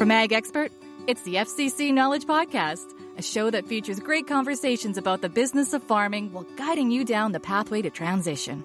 [0.00, 0.72] From Ag Expert,
[1.06, 5.82] it's the FCC Knowledge Podcast, a show that features great conversations about the business of
[5.82, 8.64] farming while guiding you down the pathway to transition.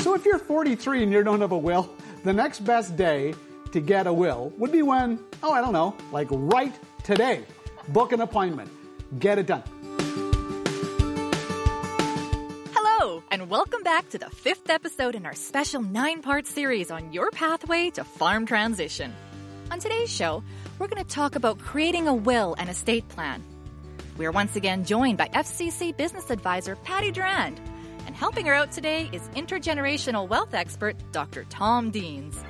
[0.00, 1.88] So if you're 43 and you don't have a will,
[2.24, 3.34] the next best day
[3.72, 6.74] to get a will would be when, oh, I don't know, like right
[7.04, 7.46] today.
[7.88, 8.70] Book an appointment.
[9.18, 9.62] Get it done.
[13.34, 17.32] And welcome back to the fifth episode in our special nine part series on your
[17.32, 19.12] pathway to farm transition.
[19.72, 20.44] On today's show,
[20.78, 23.42] we're going to talk about creating a will and estate plan.
[24.18, 27.60] We are once again joined by FCC business advisor Patty Durand,
[28.06, 31.42] and helping her out today is intergenerational wealth expert Dr.
[31.50, 32.40] Tom Deans.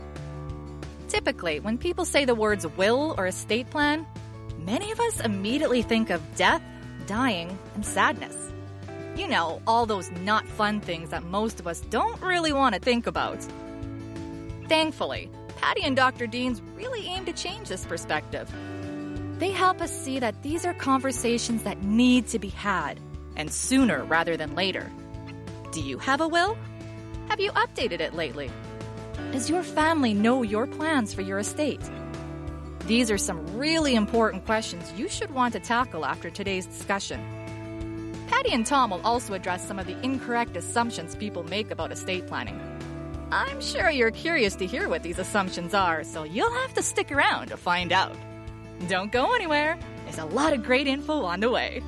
[1.08, 4.06] Typically, when people say the words will or estate plan,
[4.58, 6.60] many of us immediately think of death,
[7.06, 8.50] dying, and sadness.
[9.16, 12.80] You know, all those not fun things that most of us don't really want to
[12.80, 13.38] think about.
[14.68, 16.26] Thankfully, Patty and Dr.
[16.26, 18.52] Deans really aim to change this perspective.
[19.38, 22.98] They help us see that these are conversations that need to be had,
[23.36, 24.90] and sooner rather than later.
[25.72, 26.56] Do you have a will?
[27.28, 28.50] Have you updated it lately?
[29.30, 31.80] Does your family know your plans for your estate?
[32.86, 37.43] These are some really important questions you should want to tackle after today's discussion.
[38.26, 42.26] Patty and Tom will also address some of the incorrect assumptions people make about estate
[42.26, 42.60] planning.
[43.30, 47.12] I'm sure you're curious to hear what these assumptions are, so you'll have to stick
[47.12, 48.16] around to find out.
[48.88, 51.82] Don't go anywhere, there's a lot of great info on the way.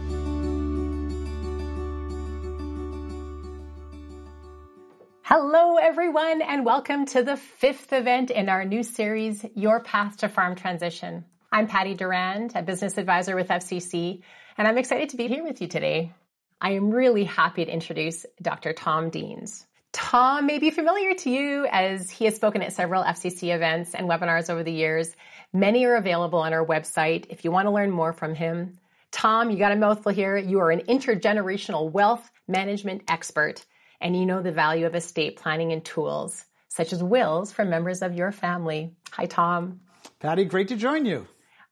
[5.22, 10.28] Hello, everyone, and welcome to the fifth event in our new series, Your Path to
[10.28, 11.24] Farm Transition.
[11.50, 14.22] I'm Patty Durand, a business advisor with FCC,
[14.56, 16.12] and I'm excited to be here with you today.
[16.60, 18.72] I am really happy to introduce Dr.
[18.72, 19.66] Tom Deans.
[19.92, 24.08] Tom may be familiar to you as he has spoken at several FCC events and
[24.08, 25.14] webinars over the years.
[25.52, 28.78] Many are available on our website if you want to learn more from him.
[29.10, 30.36] Tom, you got a mouthful here.
[30.36, 33.64] You are an intergenerational wealth management expert
[34.00, 36.44] and you know the value of estate planning and tools
[36.76, 38.94] such as wills for members of your family.
[39.12, 39.80] Hi, Tom.
[40.20, 41.26] Patty, great to join you.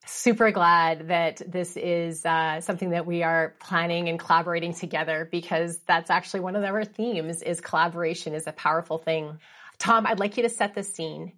[0.07, 5.79] Super glad that this is uh, something that we are planning and collaborating together because
[5.87, 9.39] that's actually one of our themes is collaboration is a powerful thing.
[9.79, 11.33] Tom, I'd like you to set the scene.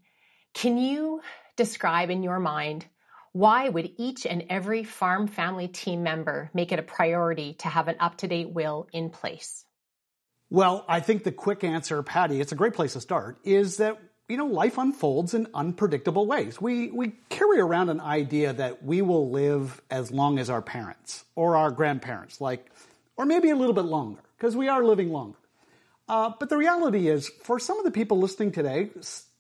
[0.53, 1.21] Can you
[1.57, 2.87] describe in your mind
[3.33, 7.87] why would each and every farm family team member make it a priority to have
[7.87, 9.67] an up-to-date will in place?
[10.49, 13.99] Well, I think the quick answer, Patty, it's a great place to start, is that
[14.29, 16.61] you know, life unfolds in unpredictable ways.
[16.61, 21.25] We, we carry around an idea that we will live as long as our parents
[21.37, 22.67] or our grandparents, like,
[23.17, 25.39] or maybe a little bit longer, because we are living longer.
[26.09, 28.91] Uh, but the reality is, for some of the people listening today,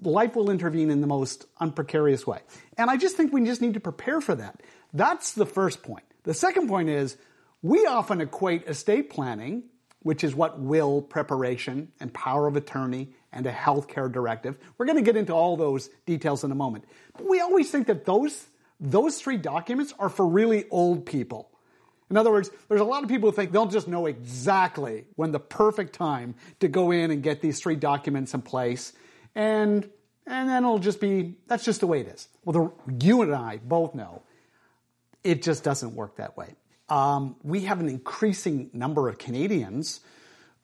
[0.02, 2.41] life will intervene in the most unprecarious way.
[2.76, 4.62] And I just think we just need to prepare for that.
[4.92, 6.04] That's the first point.
[6.24, 7.16] The second point is,
[7.62, 9.64] we often equate estate planning,
[10.06, 14.56] which is what will preparation and power of attorney and a healthcare directive.
[14.78, 16.84] We're going to get into all those details in a moment.
[17.16, 18.46] But we always think that those,
[18.78, 21.50] those three documents are for really old people.
[22.08, 25.32] In other words, there's a lot of people who think they'll just know exactly when
[25.32, 28.92] the perfect time to go in and get these three documents in place.
[29.34, 29.90] And,
[30.24, 32.28] and then it'll just be, that's just the way it is.
[32.44, 34.22] Well, the, you and I both know
[35.24, 36.54] it just doesn't work that way.
[36.88, 40.00] Um, we have an increasing number of Canadians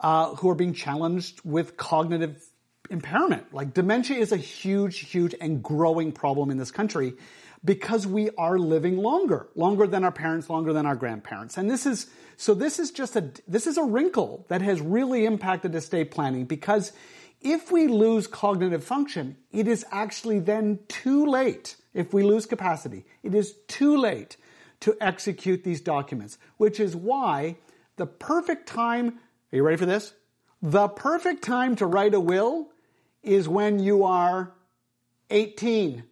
[0.00, 2.42] uh, who are being challenged with cognitive
[2.90, 3.52] impairment.
[3.54, 7.14] Like dementia is a huge, huge and growing problem in this country
[7.64, 11.56] because we are living longer, longer than our parents, longer than our grandparents.
[11.56, 15.24] And this is, so this is just a, this is a wrinkle that has really
[15.24, 16.92] impacted estate planning because
[17.40, 21.76] if we lose cognitive function, it is actually then too late.
[21.94, 24.36] If we lose capacity, it is too late
[24.82, 27.56] to execute these documents, which is why
[27.96, 29.18] the perfect time,
[29.52, 30.12] are you ready for this?
[30.60, 32.68] The perfect time to write a will
[33.22, 34.52] is when you are
[35.30, 36.04] 18.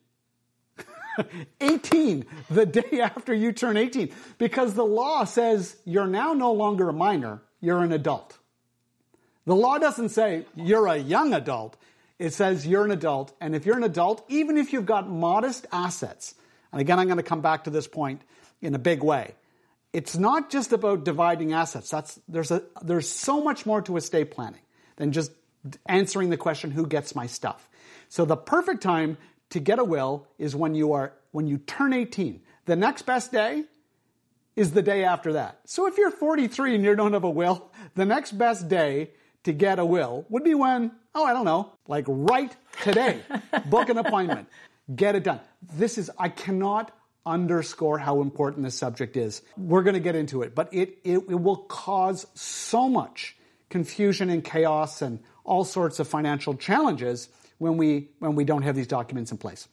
[1.60, 6.88] 18, the day after you turn 18, because the law says you're now no longer
[6.88, 8.38] a minor, you're an adult.
[9.46, 11.76] The law doesn't say you're a young adult.
[12.18, 13.34] It says you're an adult.
[13.40, 16.34] And if you're an adult, even if you've got modest assets,
[16.70, 18.22] and again, I'm going to come back to this point
[18.60, 19.34] in a big way.
[19.92, 21.90] It's not just about dividing assets.
[21.90, 24.60] That's, there's, a, there's so much more to estate planning
[24.96, 25.32] than just
[25.86, 27.68] answering the question, who gets my stuff?
[28.08, 29.18] So the perfect time
[29.50, 32.40] to get a will is when you are, when you turn 18.
[32.66, 33.64] The next best day
[34.56, 35.60] is the day after that.
[35.64, 39.10] So if you're 43 and you don't have a will, the next best day
[39.44, 43.20] to get a will would be when, oh, I don't know, like right today.
[43.66, 44.48] Book an appointment.
[44.94, 45.40] Get it done.
[45.74, 46.90] This is, I cannot
[47.26, 49.42] underscore how important this subject is.
[49.56, 53.36] We're going to get into it, but it, it, it will cause so much
[53.68, 57.28] confusion and chaos and all sorts of financial challenges
[57.58, 59.68] when we, when we don't have these documents in place.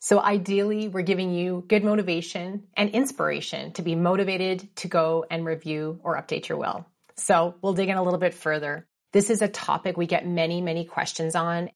[0.00, 5.46] So ideally, we're giving you good motivation and inspiration to be motivated to go and
[5.46, 6.86] review or update your will.
[7.16, 8.86] So we'll dig in a little bit further.
[9.12, 11.70] This is a topic we get many, many questions on.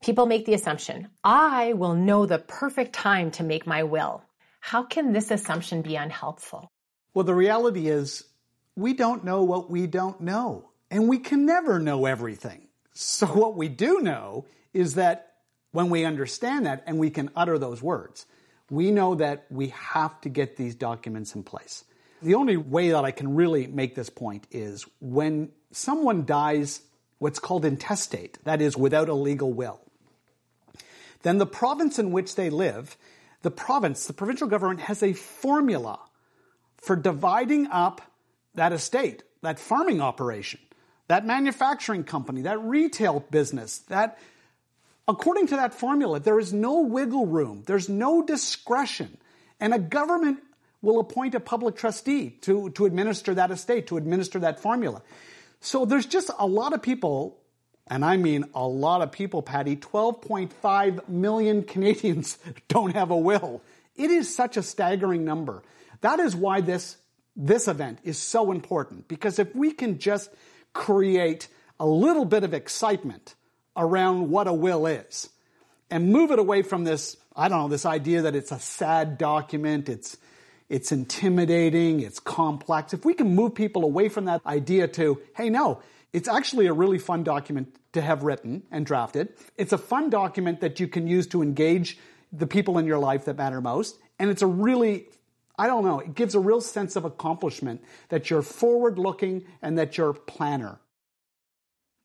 [0.00, 4.22] People make the assumption, I will know the perfect time to make my will.
[4.62, 6.70] How can this assumption be unhelpful?
[7.14, 8.24] Well, the reality is
[8.76, 12.68] we don't know what we don't know, and we can never know everything.
[12.94, 15.32] So what we do know is that
[15.72, 18.24] when we understand that and we can utter those words,
[18.70, 21.84] we know that we have to get these documents in place.
[22.22, 26.82] The only way that I can really make this point is when someone dies
[27.18, 29.80] what's called intestate, that is, without a legal will,
[31.22, 32.96] then the province in which they live,
[33.42, 35.98] the province, the provincial government has a formula
[36.78, 38.00] for dividing up
[38.54, 40.60] that estate, that farming operation,
[41.08, 44.18] that manufacturing company, that retail business, that
[45.08, 49.16] According to that formula, there is no wiggle room, there's no discretion,
[49.58, 50.38] and a government
[50.80, 55.02] will appoint a public trustee to, to administer that estate, to administer that formula.
[55.60, 57.38] So there's just a lot of people,
[57.86, 62.38] and I mean a lot of people, Patty, 12.5 million Canadians
[62.68, 63.62] don't have a will.
[63.96, 65.62] It is such a staggering number.
[66.00, 66.96] That is why this,
[67.36, 70.30] this event is so important, because if we can just
[70.72, 71.48] create
[71.78, 73.34] a little bit of excitement,
[73.76, 75.28] around what a will is
[75.90, 79.18] and move it away from this, I don't know, this idea that it's a sad
[79.18, 80.16] document, it's,
[80.68, 82.94] it's intimidating, it's complex.
[82.94, 85.82] If we can move people away from that idea to, hey, no,
[86.12, 89.34] it's actually a really fun document to have written and drafted.
[89.56, 91.98] It's a fun document that you can use to engage
[92.32, 93.98] the people in your life that matter most.
[94.18, 95.06] And it's a really,
[95.58, 99.78] I don't know, it gives a real sense of accomplishment that you're forward looking and
[99.78, 100.80] that you're a planner.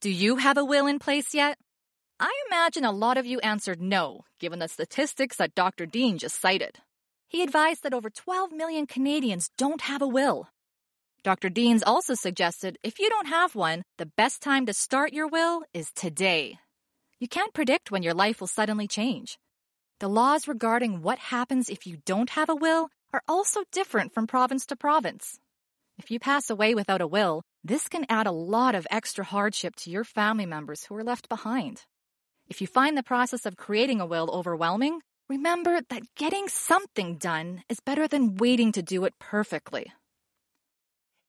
[0.01, 1.57] Do you have a will in place yet?
[2.19, 5.85] I imagine a lot of you answered no, given the statistics that Dr.
[5.85, 6.79] Dean just cited.
[7.27, 10.49] He advised that over 12 million Canadians don't have a will.
[11.27, 11.49] Dr.
[11.49, 15.61] Deans also suggested if you don't have one, the best time to start your will
[15.73, 16.57] is today.
[17.19, 19.37] You can't predict when your life will suddenly change.
[19.99, 24.25] The laws regarding what happens if you don't have a will are also different from
[24.25, 25.37] province to province.
[25.97, 29.75] If you pass away without a will, this can add a lot of extra hardship
[29.81, 31.83] to your family members who are left behind.
[32.47, 37.63] If you find the process of creating a will overwhelming, remember that getting something done
[37.67, 39.91] is better than waiting to do it perfectly.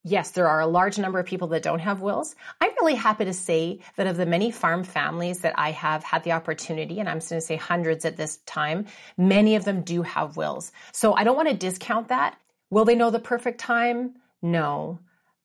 [0.05, 2.35] Yes, there are a large number of people that don't have wills.
[2.61, 6.25] I'm really happy to say that of the many farm families that I have had
[6.25, 8.87] the opportunity, and I'm going to say hundreds at this time,
[9.17, 10.73] many of them do have wills.
[10.93, 12.39] So I don't want to discount that.
[12.71, 14.15] Will they know the perfect time?
[14.41, 15.01] No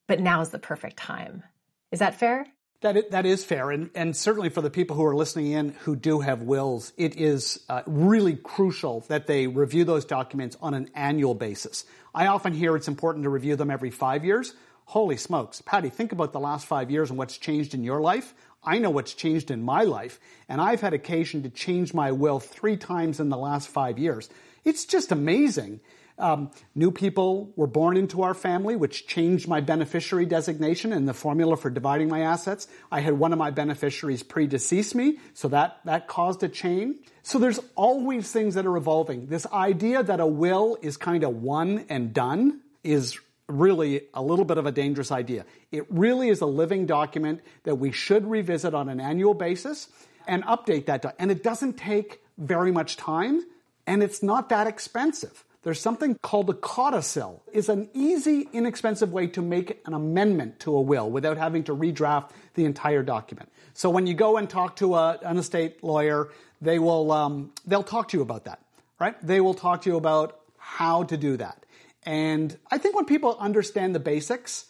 [0.07, 1.43] but now is the perfect time.
[1.91, 2.45] Is that fair?
[2.83, 5.69] That is, that is fair, and, and certainly for the people who are listening in
[5.83, 10.73] who do have wills, it is uh, really crucial that they review those documents on
[10.73, 11.85] an annual basis.
[12.13, 14.53] I often hear it's important to review them every five years.
[14.83, 18.33] Holy smokes, Patty, think about the last five years and what's changed in your life.
[18.61, 20.19] I know what's changed in my life,
[20.49, 24.29] and I've had occasion to change my will three times in the last five years.
[24.65, 25.79] It's just amazing.
[26.19, 31.13] Um, new people were born into our family, which changed my beneficiary designation and the
[31.13, 32.67] formula for dividing my assets.
[32.91, 36.97] I had one of my beneficiaries predecease me, so that, that caused a change.
[37.23, 39.27] So there's always things that are evolving.
[39.27, 44.45] This idea that a will is kind of one and done is really a little
[44.45, 45.45] bit of a dangerous idea.
[45.71, 49.87] It really is a living document that we should revisit on an annual basis
[50.27, 51.15] and update that.
[51.19, 53.43] And it doesn't take very much time
[53.85, 55.43] and it's not that expensive.
[55.63, 57.41] There's something called a codicil.
[57.53, 61.75] It's an easy, inexpensive way to make an amendment to a will without having to
[61.75, 63.49] redraft the entire document.
[63.73, 66.29] So when you go and talk to a, an estate lawyer,
[66.61, 68.59] they will um, they'll talk to you about that,
[68.99, 69.15] right?
[69.25, 71.65] They will talk to you about how to do that.
[72.03, 74.65] And I think when people understand the basics,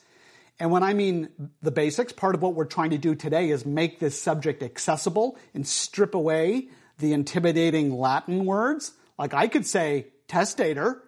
[0.59, 1.29] and when I mean
[1.63, 5.37] the basics, part of what we're trying to do today is make this subject accessible
[5.55, 6.69] and strip away
[6.99, 8.91] the intimidating Latin words.
[9.17, 11.03] Like I could say testator,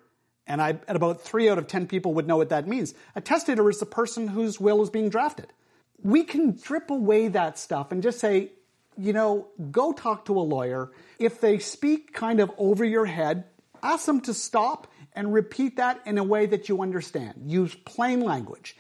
[0.48, 2.94] and I, at about three out of ten people would know what that means.
[3.16, 5.48] A testator is the person whose will is being drafted.
[6.04, 8.52] We can strip away that stuff and just say,
[8.98, 10.92] you know, go talk to a lawyer.
[11.20, 13.46] If they speak kind of over your head,
[13.82, 17.44] ask them to stop and repeat that in a way that you understand.
[17.48, 18.76] Use plain language.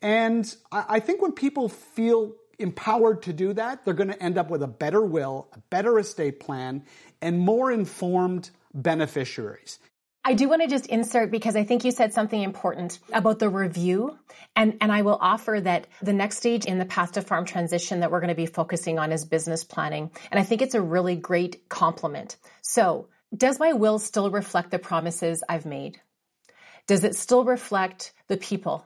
[0.00, 4.50] And I think when people feel empowered to do that, they're going to end up
[4.50, 6.84] with a better will, a better estate plan,
[7.20, 9.78] and more informed beneficiaries.
[10.24, 13.48] I do want to just insert because I think you said something important about the
[13.48, 14.18] review.
[14.54, 18.00] And, and I will offer that the next stage in the path to farm transition
[18.00, 20.10] that we're going to be focusing on is business planning.
[20.30, 22.36] And I think it's a really great complement.
[22.60, 26.00] So does my will still reflect the promises I've made?
[26.86, 28.84] Does it still reflect the people?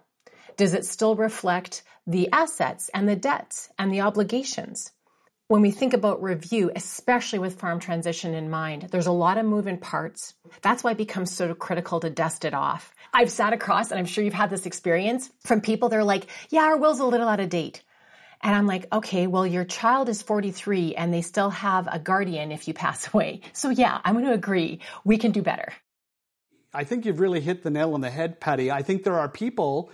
[0.56, 4.92] Does it still reflect the assets and the debts and the obligations?
[5.48, 9.44] When we think about review, especially with farm transition in mind, there's a lot of
[9.44, 10.34] moving parts.
[10.62, 12.94] That's why it becomes so critical to dust it off.
[13.12, 16.26] I've sat across, and I'm sure you've had this experience from people that are like,
[16.50, 17.82] yeah, our will's a little out of date.
[18.42, 22.50] And I'm like, okay, well, your child is 43 and they still have a guardian
[22.50, 23.42] if you pass away.
[23.52, 24.80] So yeah, I'm going to agree.
[25.04, 25.72] We can do better.
[26.74, 28.70] I think you've really hit the nail on the head, Patty.
[28.70, 29.90] I think there are people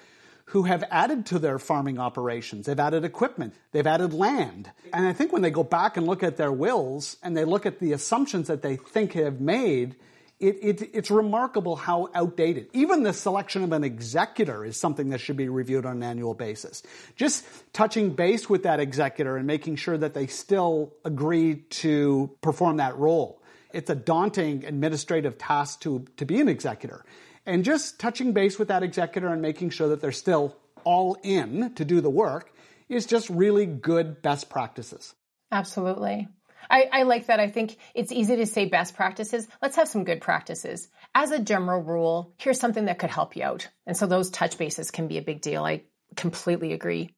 [0.49, 2.67] who have added to their farming operations.
[2.67, 3.55] They've added equipment.
[3.73, 4.71] They've added land.
[4.95, 7.67] And I think when they go back and look at their wills and they look
[7.67, 9.97] at the assumptions that they think have made,
[10.40, 12.69] it, it, it's remarkable how outdated.
[12.73, 16.33] Even the selection of an executor is something that should be reviewed on an annual
[16.33, 16.83] basis.
[17.14, 22.78] Just touching base with that executor and making sure that they still agree to perform
[22.78, 23.43] that role.
[23.75, 27.05] It's a daunting administrative task to, to be an executor
[27.49, 31.75] and just touching base with that executor and making sure that they're still all in
[31.75, 32.52] to do the work
[32.88, 35.14] is just really good best practices.
[35.50, 36.28] Absolutely.
[36.71, 37.40] I, I, like that.
[37.40, 39.49] I think it's easy to say best practices.
[39.62, 40.88] Let's have some good practices.
[41.14, 43.67] As a general rule, here's something that could help you out.
[43.87, 45.64] And so those touch bases can be a big deal.
[45.64, 45.85] I
[46.17, 47.14] completely agree.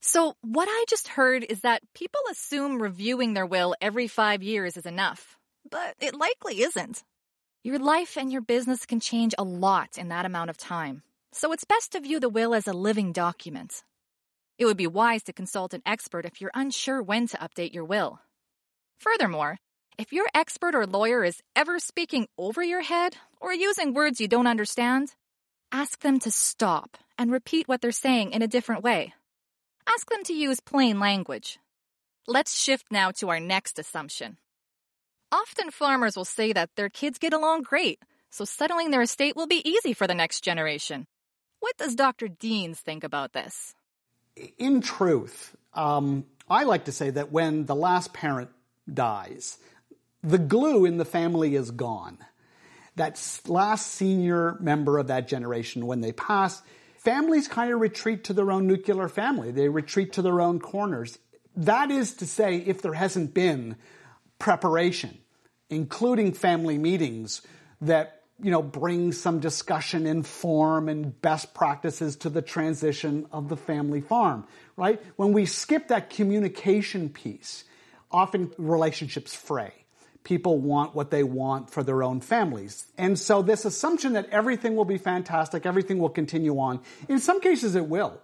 [0.00, 4.76] So, what I just heard is that people assume reviewing their will every five years
[4.76, 5.36] is enough,
[5.70, 7.02] but it likely isn't.
[7.64, 11.52] Your life and your business can change a lot in that amount of time, so
[11.52, 13.82] it's best to view the will as a living document.
[14.58, 17.84] It would be wise to consult an expert if you're unsure when to update your
[17.84, 18.20] will.
[19.00, 19.58] Furthermore,
[19.98, 24.28] if your expert or lawyer is ever speaking over your head or using words you
[24.28, 25.14] don't understand,
[25.72, 29.14] ask them to stop and repeat what they're saying in a different way.
[29.88, 31.58] Ask them to use plain language.
[32.28, 34.36] Let's shift now to our next assumption.
[35.30, 39.46] Often farmers will say that their kids get along great, so settling their estate will
[39.46, 41.06] be easy for the next generation.
[41.60, 42.28] What does Dr.
[42.28, 43.74] Deans think about this?
[44.56, 48.50] In truth, um, I like to say that when the last parent
[48.92, 49.58] dies,
[50.22, 52.18] the glue in the family is gone.
[52.96, 56.62] That last senior member of that generation, when they pass,
[56.96, 59.50] families kind of retreat to their own nuclear family.
[59.50, 61.18] They retreat to their own corners.
[61.54, 63.76] That is to say, if there hasn't been
[64.38, 65.18] preparation,
[65.70, 67.42] including family meetings
[67.80, 73.48] that you know bring some discussion in form and best practices to the transition of
[73.48, 74.46] the family farm
[74.78, 75.02] right?
[75.16, 77.64] When we skip that communication piece
[78.10, 79.74] often relationships fray.
[80.24, 82.86] People want what they want for their own families.
[82.96, 87.40] And so this assumption that everything will be fantastic everything will continue on in some
[87.40, 88.20] cases it will.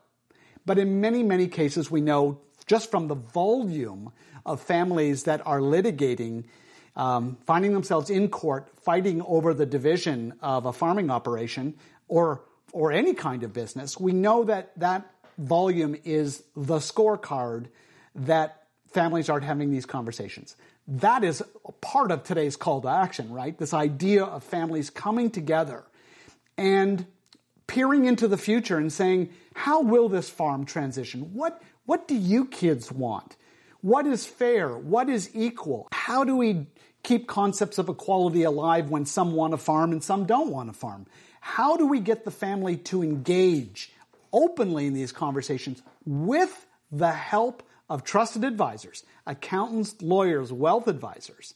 [0.64, 4.12] But in many many cases we know just from the volume
[4.46, 6.44] of families that are litigating,
[6.96, 11.74] um, finding themselves in court fighting over the division of a farming operation
[12.08, 15.08] or or any kind of business, we know that that
[15.38, 17.66] volume is the scorecard
[18.14, 20.56] that families are having these conversations.
[20.86, 21.42] That is
[21.80, 23.56] part of today's call to action, right?
[23.56, 25.84] This idea of families coming together
[26.58, 27.06] and
[27.66, 31.32] peering into the future and saying, how will this farm transition?
[31.32, 33.36] What, what do you kids want?
[33.84, 34.70] What is fair?
[34.70, 35.88] What is equal?
[35.92, 36.68] How do we
[37.02, 40.72] keep concepts of equality alive when some want to farm and some don't want to
[40.72, 41.04] farm?
[41.42, 43.92] How do we get the family to engage
[44.32, 51.52] openly in these conversations with the help of trusted advisors, accountants, lawyers, wealth advisors,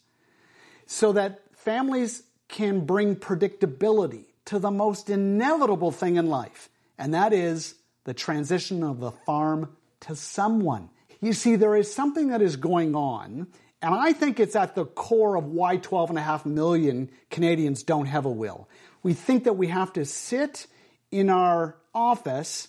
[0.85, 6.69] so that families can bring predictability to the most inevitable thing in life,
[6.99, 10.91] and that is the transition of the farm to someone.
[11.21, 13.49] You see, there is something that is going on,
[13.83, 18.31] and I think it's at the core of why 12.5 million Canadians don't have a
[18.31, 18.69] will.
[19.03, 20.67] We think that we have to sit
[21.11, 22.69] in our office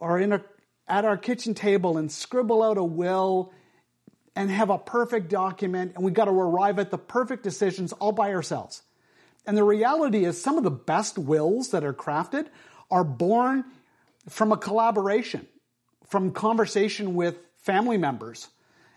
[0.00, 0.44] or in a,
[0.88, 3.52] at our kitchen table and scribble out a will
[4.34, 8.12] and have a perfect document, and we've got to arrive at the perfect decisions all
[8.12, 8.82] by ourselves.
[9.46, 12.48] And the reality is, some of the best wills that are crafted
[12.90, 13.64] are born
[14.28, 15.46] from a collaboration,
[16.08, 18.48] from conversation with family members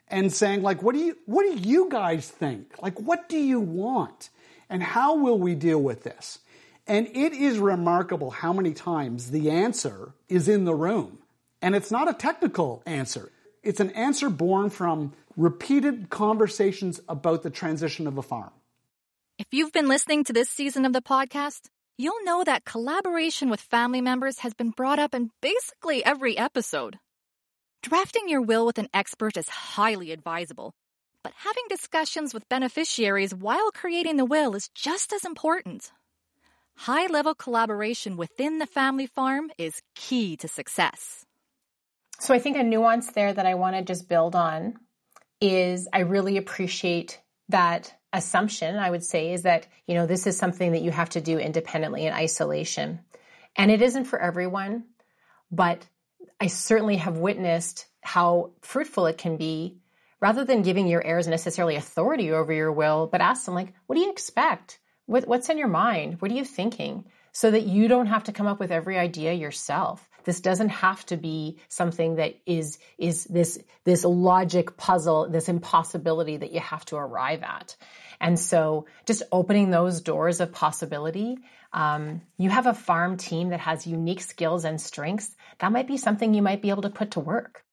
[0.07, 2.75] and saying like what do you what do you guys think?
[2.81, 4.29] Like what do you want?
[4.69, 6.39] And how will we deal with this?
[6.85, 11.19] And it is remarkable how many times the answer is in the room.
[11.61, 13.31] And it's not a technical answer.
[13.63, 18.51] It's an answer born from repeated conversations about the transition of a farm.
[19.37, 23.59] If you've been listening to this season of the podcast, you'll know that collaboration with
[23.59, 26.97] family members has been brought up in basically every episode.
[27.83, 30.73] Drafting your will with an expert is highly advisable,
[31.23, 35.91] but having discussions with beneficiaries while creating the will is just as important.
[36.75, 41.25] High level collaboration within the family farm is key to success.
[42.19, 44.75] So I think a nuance there that I want to just build on
[45.39, 50.37] is I really appreciate that assumption, I would say, is that, you know, this is
[50.37, 52.99] something that you have to do independently in isolation.
[53.55, 54.85] And it isn't for everyone,
[55.51, 55.85] but
[56.39, 59.77] I certainly have witnessed how fruitful it can be
[60.19, 63.95] rather than giving your heirs necessarily authority over your will, but ask them like, what
[63.95, 64.79] do you expect?
[65.05, 66.21] What, what's in your mind?
[66.21, 67.05] What are you thinking?
[67.31, 70.06] So that you don't have to come up with every idea yourself.
[70.27, 76.35] This doesn't have to be something that is, is this, this logic puzzle, this impossibility
[76.35, 77.77] that you have to arrive at.
[78.19, 81.37] And so just opening those doors of possibility,
[81.71, 85.33] um, you have a farm team that has unique skills and strengths.
[85.59, 87.63] That might be something you might be able to put to work.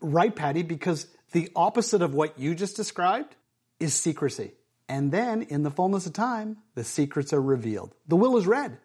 [0.00, 3.36] Right, Patty, because the opposite of what you just described
[3.78, 4.54] is secrecy.
[4.88, 7.94] And then, in the fullness of time, the secrets are revealed.
[8.08, 8.78] The will is read.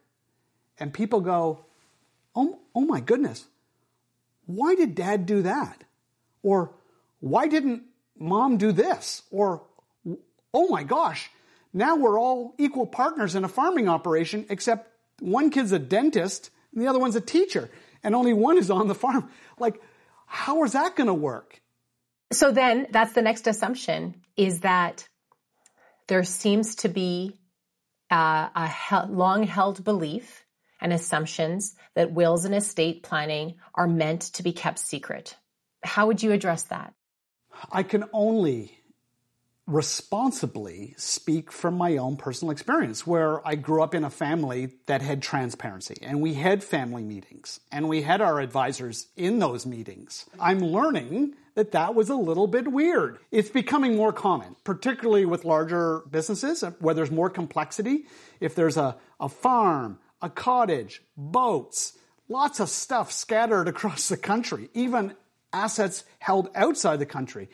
[0.79, 1.65] And people go,
[2.35, 3.45] oh, oh my goodness,
[4.45, 5.83] why did dad do that?
[6.43, 6.71] Or
[7.19, 7.83] why didn't
[8.17, 9.23] mom do this?
[9.31, 9.63] Or,
[10.53, 11.29] oh my gosh,
[11.73, 14.89] now we're all equal partners in a farming operation, except
[15.19, 17.69] one kid's a dentist and the other one's a teacher,
[18.03, 19.29] and only one is on the farm.
[19.57, 19.81] Like,
[20.25, 21.61] how is that going to work?
[22.31, 25.07] So then that's the next assumption is that
[26.07, 27.39] there seems to be
[28.11, 30.44] uh, a he- long held belief
[30.85, 35.35] and assumptions that wills and estate planning are meant to be kept secret.
[35.83, 36.93] How would you address that?
[37.71, 38.77] I can only
[39.65, 45.01] responsibly speak from my own personal experience where I grew up in a family that
[45.01, 50.25] had transparency and we had family meetings and we had our advisors in those meetings.
[50.39, 53.17] I'm learning that that was a little bit weird.
[53.31, 58.05] It's becoming more common, particularly with larger businesses where there's more complexity.
[58.39, 61.97] If there's a, a farm, a cottage, boats,
[62.27, 65.13] lots of stuff scattered across the country, even
[65.53, 67.49] assets held outside the country.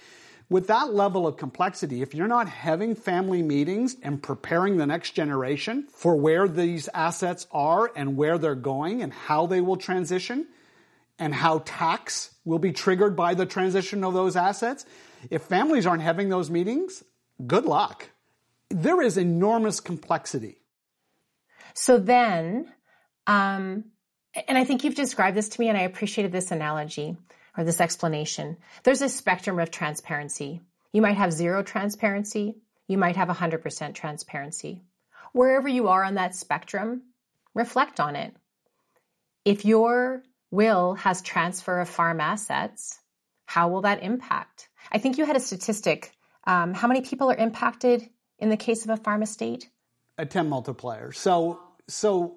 [0.49, 5.11] With that level of complexity, if you're not having family meetings and preparing the next
[5.11, 10.47] generation for where these assets are and where they're going and how they will transition
[11.17, 14.85] and how tax will be triggered by the transition of those assets,
[15.29, 17.03] if families aren't having those meetings,
[17.47, 18.09] good luck.
[18.69, 20.60] There is enormous complexity.
[21.73, 22.71] So then,
[23.27, 23.85] um,
[24.47, 27.17] and I think you've described this to me and I appreciated this analogy
[27.57, 28.57] or this explanation.
[28.83, 30.61] There's a spectrum of transparency.
[30.93, 32.55] You might have zero transparency.
[32.87, 34.81] You might have 100% transparency.
[35.33, 37.03] Wherever you are on that spectrum,
[37.53, 38.35] reflect on it.
[39.45, 42.99] If your will has transfer of farm assets,
[43.45, 44.69] how will that impact?
[44.91, 46.11] I think you had a statistic.
[46.45, 49.69] Um, how many people are impacted in the case of a farm estate?
[50.17, 51.11] A 10 multiplier.
[51.11, 52.35] So, so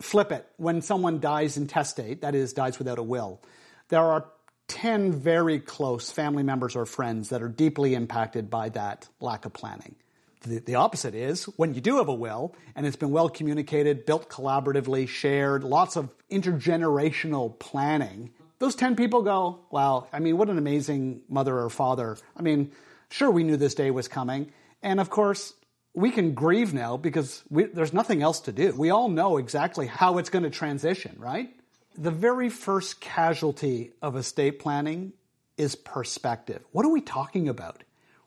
[0.00, 0.46] flip it.
[0.56, 3.40] When someone dies intestate, that is, dies without a will,
[3.88, 4.26] there are
[4.68, 9.52] 10 very close family members or friends that are deeply impacted by that lack of
[9.52, 9.94] planning.
[10.42, 14.06] The, the, opposite is when you do have a will and it's been well communicated,
[14.06, 18.30] built collaboratively, shared, lots of intergenerational planning,
[18.62, 22.16] those 10 people go, wow, I mean, what an amazing mother or father.
[22.36, 22.70] I mean,
[23.10, 24.52] sure, we knew this day was coming.
[24.82, 25.52] And of course,
[25.94, 28.72] we can grieve now because we, there's nothing else to do.
[28.76, 31.50] We all know exactly how it's going to transition, right?
[31.96, 35.12] The very first casualty of estate planning
[35.58, 36.64] is perspective.
[36.72, 37.84] What are we talking about?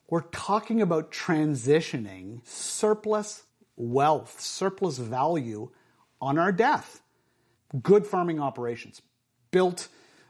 [0.08, 3.44] We're talking about transitioning surplus
[3.76, 5.72] wealth, surplus value
[6.22, 7.02] on our death.
[7.82, 9.02] Good farming operations
[9.50, 9.88] built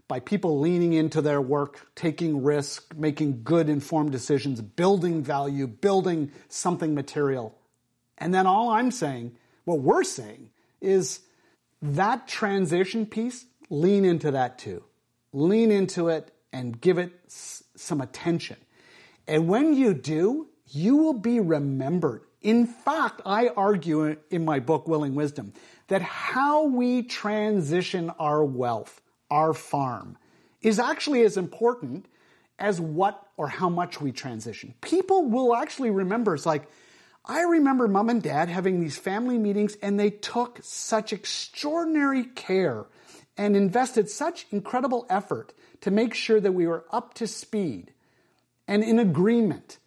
[0.08, 6.32] by people leaning into their work, taking risk, making good informed decisions, building value, building
[6.48, 7.58] something material.
[8.18, 11.22] And then all I'm saying, what we're saying is
[11.82, 14.84] that transition piece, lean into that too.
[15.34, 18.58] Lean into it and give it some attention.
[19.28, 22.22] And when you do, you will be remembered.
[22.42, 25.54] In fact, I argue in my book, Willing Wisdom,
[25.88, 30.18] that how we transition our wealth, our farm,
[30.62, 32.06] is actually as important
[32.58, 34.74] as what or how much we transition.
[34.82, 36.36] People will actually remember.
[36.36, 36.70] It's like,
[37.26, 42.86] I remember mom and dad having these family meetings and they took such extraordinary care
[43.38, 47.92] and invested such incredible effort to make sure that we were up to speed
[48.68, 49.78] and in agreement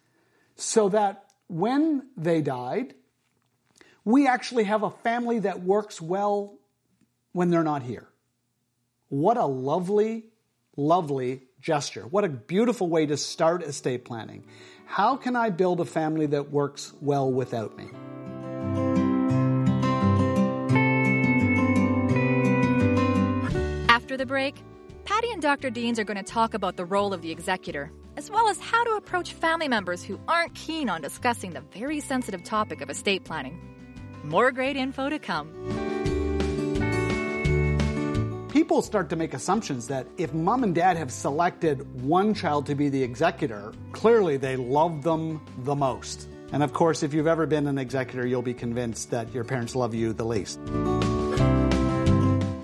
[0.55, 2.93] so that when they died,
[4.05, 6.57] we actually have a family that works well
[7.31, 8.07] when they're not here.
[9.09, 10.25] What a lovely,
[10.77, 12.03] lovely gesture.
[12.03, 14.45] What a beautiful way to start estate planning.
[14.85, 17.85] How can I build a family that works well without me?
[23.89, 24.63] After the break,
[25.05, 25.71] Patty and Dr.
[25.71, 28.83] Deans are going to talk about the role of the executor, as well as how
[28.83, 33.23] to approach family members who aren't keen on discussing the very sensitive topic of estate
[33.23, 33.59] planning.
[34.23, 35.88] More great info to come.
[38.59, 42.75] People start to make assumptions that if mom and dad have selected one child to
[42.75, 46.27] be the executor, clearly they love them the most.
[46.51, 49.77] And of course, if you've ever been an executor, you'll be convinced that your parents
[49.77, 50.59] love you the least.
[50.65, 50.71] The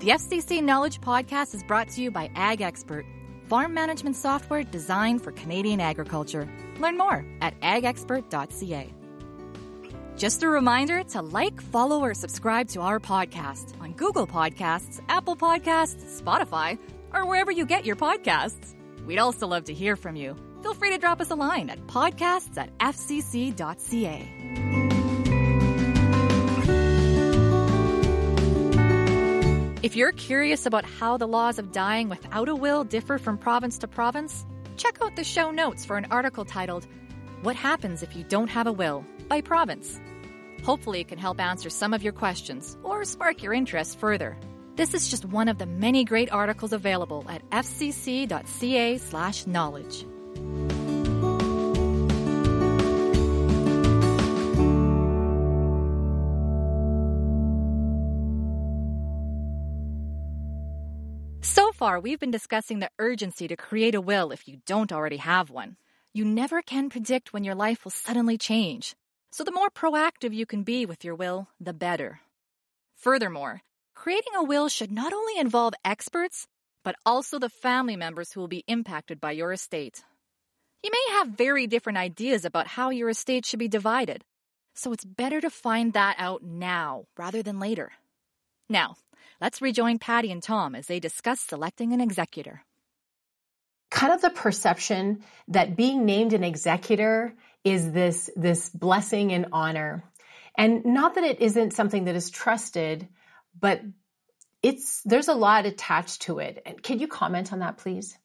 [0.08, 3.06] FCC Knowledge Podcast is brought to you by Ag Expert,
[3.48, 6.46] farm management software designed for Canadian agriculture.
[6.78, 8.92] Learn more at agexpert.ca.
[10.16, 15.36] Just a reminder to like, follow, or subscribe to our podcast on Google Podcasts, Apple
[15.36, 16.78] Podcasts, Spotify,
[17.12, 18.74] or wherever you get your podcasts.
[19.04, 20.34] We'd also love to hear from you.
[20.62, 24.32] Feel free to drop us a line at podcasts at fcc.ca.
[29.82, 33.76] If you're curious about how the laws of dying without a will differ from province
[33.78, 34.46] to province,
[34.78, 36.86] check out the show notes for an article titled,
[37.42, 40.00] What Happens If You Don't Have a Will by Province.
[40.64, 44.36] Hopefully, it can help answer some of your questions or spark your interest further.
[44.76, 50.04] This is just one of the many great articles available at fcc.ca/slash knowledge.
[61.42, 65.16] So far, we've been discussing the urgency to create a will if you don't already
[65.16, 65.76] have one.
[66.12, 68.94] You never can predict when your life will suddenly change.
[69.30, 72.20] So the more proactive you can be with your will, the better.
[72.96, 73.62] Furthermore,
[73.94, 76.46] creating a will should not only involve experts,
[76.84, 80.02] but also the family members who will be impacted by your estate.
[80.82, 84.24] You may have very different ideas about how your estate should be divided,
[84.74, 87.92] so it's better to find that out now rather than later.
[88.68, 88.96] Now,
[89.40, 92.62] let's rejoin Patty and Tom as they discuss selecting an executor.
[93.90, 97.34] Kind of the perception that being named an executor
[97.66, 100.04] is this, this blessing and honor.
[100.56, 103.08] And not that it isn't something that is trusted,
[103.58, 103.82] but
[104.62, 106.62] it's, there's a lot attached to it.
[106.64, 108.16] And can you comment on that, please?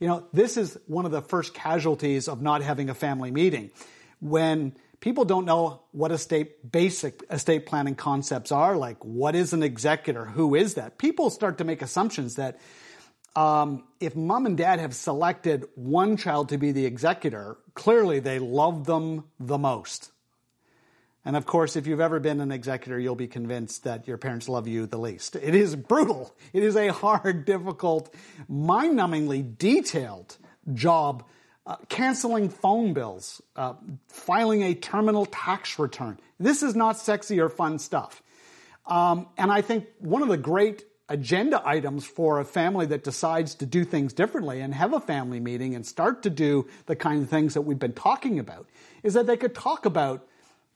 [0.00, 3.70] You know, this is one of the first casualties of not having a family meeting.
[4.18, 9.62] When people don't know what estate basic estate planning concepts are, like what is an
[9.62, 12.58] executor, who is that, people start to make assumptions that
[13.36, 18.38] um, if mom and dad have selected one child to be the executor, clearly they
[18.38, 20.10] love them the most.
[21.24, 24.48] And of course, if you've ever been an executor, you'll be convinced that your parents
[24.48, 25.36] love you the least.
[25.36, 26.34] It is brutal.
[26.52, 28.12] It is a hard, difficult,
[28.48, 30.36] mind numbingly detailed
[30.72, 31.24] job.
[31.66, 33.74] Uh, canceling phone bills, uh,
[34.08, 36.18] filing a terminal tax return.
[36.40, 38.22] This is not sexy or fun stuff.
[38.86, 43.56] Um, and I think one of the great agenda items for a family that decides
[43.56, 47.24] to do things differently and have a family meeting and start to do the kind
[47.24, 48.66] of things that we've been talking about
[49.02, 50.26] is that they could talk about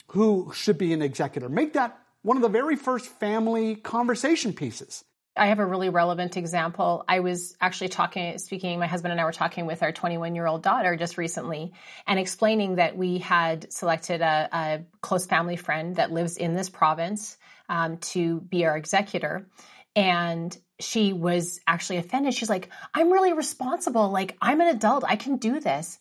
[0.09, 1.49] who should be an executor.
[1.49, 5.05] Make that one of the very first family conversation pieces.
[5.37, 7.05] I have a really relevant example.
[7.09, 10.47] I was actually talking, speaking, my husband and I were talking with our 21 year
[10.47, 11.73] old daughter just recently
[12.07, 16.68] and explaining that we had selected a, a close family friend that lives in this
[16.68, 17.37] province
[17.68, 19.47] um, to be our executor.
[19.96, 22.35] And she was actually offended.
[22.35, 24.11] She's like, I'm really responsible.
[24.11, 25.04] Like, I'm an adult.
[25.07, 25.98] I can do this.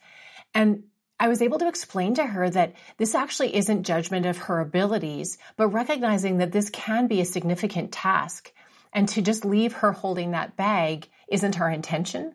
[0.53, 0.83] And
[1.19, 5.37] I was able to explain to her that this actually isn't judgment of her abilities,
[5.57, 8.51] but recognizing that this can be a significant task.
[8.91, 12.33] And to just leave her holding that bag isn't our intention.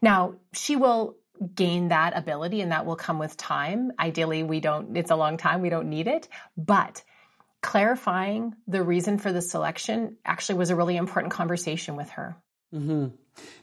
[0.00, 1.16] Now, she will
[1.54, 3.92] gain that ability and that will come with time.
[3.98, 6.28] Ideally, we don't, it's a long time, we don't need it.
[6.56, 7.02] But
[7.62, 12.36] clarifying the reason for the selection actually was a really important conversation with her.
[12.74, 13.08] Mm-hmm.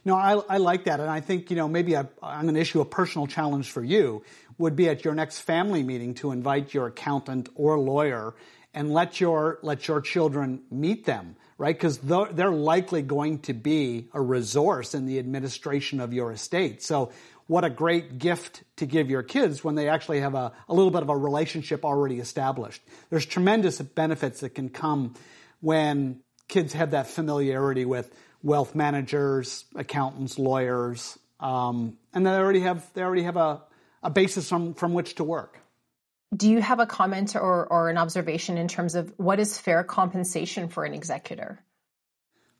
[0.04, 1.00] No, I, I, like that.
[1.00, 3.82] And I think, you know, maybe I, I'm going to issue a personal challenge for
[3.82, 4.22] you
[4.58, 8.34] would be at your next family meeting to invite your accountant or lawyer
[8.74, 11.74] and let your, let your children meet them, right?
[11.74, 16.82] Because they're likely going to be a resource in the administration of your estate.
[16.82, 17.12] So
[17.48, 20.90] what a great gift to give your kids when they actually have a, a little
[20.90, 22.80] bit of a relationship already established.
[23.10, 25.14] There's tremendous benefits that can come
[25.60, 32.86] when kids have that familiarity with wealth managers, accountants, lawyers, um, and they already have
[32.92, 33.62] they already have a,
[34.02, 35.58] a basis from, from which to work.
[36.36, 39.82] Do you have a comment or, or an observation in terms of what is fair
[39.82, 41.58] compensation for an executor?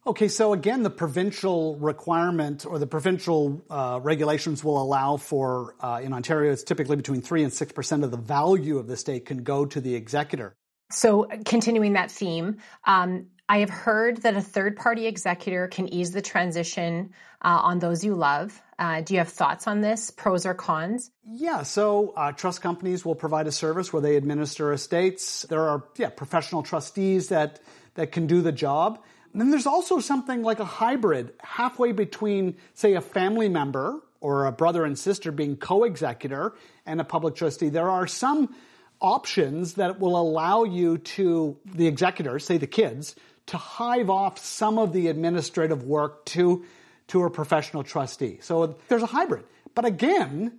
[0.06, 6.00] Okay, so again, the provincial requirement or the provincial uh, regulations will allow for, uh,
[6.02, 9.42] in Ontario, it's typically between 3 and 6% of the value of the state can
[9.42, 10.54] go to the executor.
[10.90, 16.12] So, continuing that theme, um, I have heard that a third party executor can ease
[16.12, 18.60] the transition uh, on those you love.
[18.78, 21.10] Uh, do you have thoughts on this, pros or cons?
[21.24, 25.42] Yeah, so uh, trust companies will provide a service where they administer estates.
[25.42, 27.60] There are yeah professional trustees that
[27.94, 29.02] that can do the job.
[29.38, 34.52] Then there's also something like a hybrid, halfway between, say, a family member or a
[34.52, 37.68] brother and sister being co-executor and a public trustee.
[37.68, 38.54] There are some
[39.00, 43.14] options that will allow you to, the executor, say the kids,
[43.46, 46.64] to hive off some of the administrative work to,
[47.08, 48.38] to a professional trustee.
[48.42, 49.44] So there's a hybrid.
[49.74, 50.58] But again,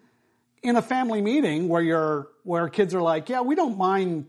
[0.63, 4.27] in a family meeting where you're, where kids are like, yeah, we don't mind,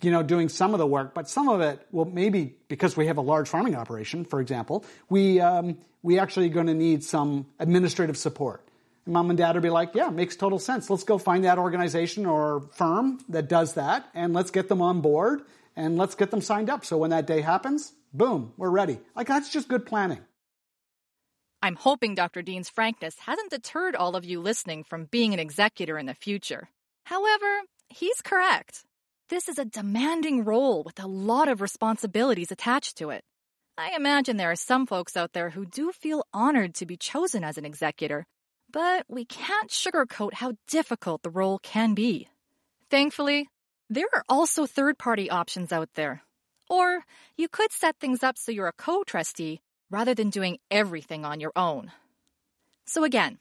[0.00, 3.06] you know, doing some of the work, but some of it, well, maybe because we
[3.06, 7.46] have a large farming operation, for example, we, um, we actually going to need some
[7.58, 8.66] administrative support.
[9.04, 10.88] And mom and dad will be like, yeah, makes total sense.
[10.88, 15.00] Let's go find that organization or firm that does that and let's get them on
[15.00, 15.42] board
[15.74, 16.84] and let's get them signed up.
[16.84, 18.98] So when that day happens, boom, we're ready.
[19.16, 20.20] Like that's just good planning.
[21.60, 22.42] I'm hoping Dr.
[22.42, 26.68] Dean's frankness hasn't deterred all of you listening from being an executor in the future.
[27.04, 28.84] However, he's correct.
[29.28, 33.24] This is a demanding role with a lot of responsibilities attached to it.
[33.76, 37.44] I imagine there are some folks out there who do feel honored to be chosen
[37.44, 38.26] as an executor,
[38.72, 42.28] but we can't sugarcoat how difficult the role can be.
[42.90, 43.48] Thankfully,
[43.90, 46.22] there are also third party options out there
[46.68, 47.04] or
[47.36, 49.60] you could set things up so you're a co trustee
[49.90, 51.92] rather than doing everything on your own.
[52.84, 53.38] So, again,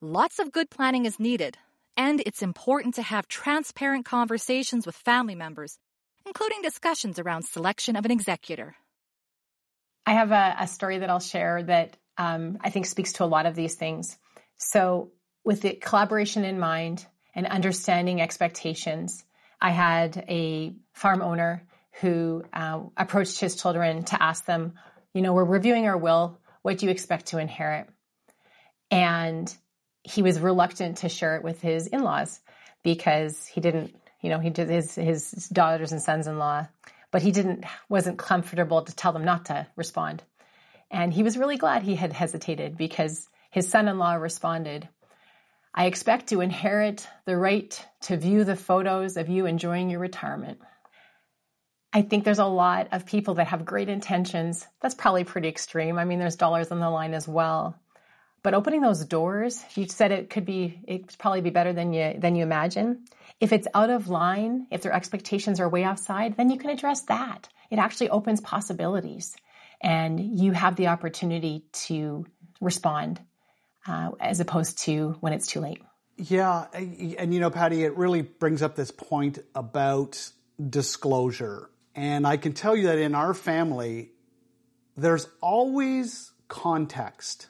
[0.00, 1.58] lots of good planning is needed,
[1.96, 5.78] and it's important to have transparent conversations with family members,
[6.26, 8.76] including discussions around selection of an executor.
[10.06, 13.26] I have a, a story that I'll share that um, I think speaks to a
[13.26, 14.18] lot of these things.
[14.56, 15.12] So,
[15.44, 19.24] with the collaboration in mind and understanding expectations,
[19.60, 21.66] I had a farm owner
[22.00, 24.74] who uh, approached his children to ask them,
[25.14, 26.38] you know, we're reviewing our will.
[26.62, 27.88] What do you expect to inherit?
[28.90, 29.54] And
[30.02, 32.40] he was reluctant to share it with his in-laws
[32.82, 36.66] because he didn't, you know, he did his, his daughters and sons-in-law,
[37.10, 40.22] but he didn't, wasn't comfortable to tell them not to respond.
[40.90, 44.88] And he was really glad he had hesitated because his son-in-law responded,
[45.74, 50.58] I expect to inherit the right to view the photos of you enjoying your retirement.
[51.92, 54.66] I think there's a lot of people that have great intentions.
[54.80, 55.98] That's probably pretty extreme.
[55.98, 57.76] I mean, there's dollars on the line as well.
[58.42, 62.14] But opening those doors, you said it could be, it probably be better than you,
[62.18, 63.04] than you imagine.
[63.38, 67.02] If it's out of line, if their expectations are way outside, then you can address
[67.02, 67.48] that.
[67.70, 69.36] It actually opens possibilities
[69.80, 72.26] and you have the opportunity to
[72.60, 73.20] respond
[73.86, 75.82] uh, as opposed to when it's too late.
[76.16, 76.66] Yeah.
[76.74, 80.30] And, you know, Patty, it really brings up this point about
[80.68, 84.12] disclosure and I can tell you that in our family,
[84.96, 87.49] there's always context.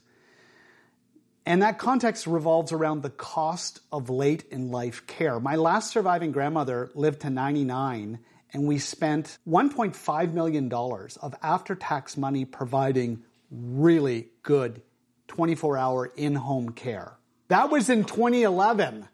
[1.50, 5.40] And that context revolves around the cost of late in life care.
[5.40, 8.20] My last surviving grandmother lived to 99,
[8.52, 14.80] and we spent $1.5 million of after tax money providing really good
[15.26, 17.14] 24 hour in home care.
[17.48, 19.08] That was in 2011.